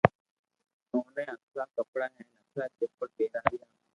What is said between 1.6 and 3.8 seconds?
ڪپڙا ھين ھکرا چپل پيراويا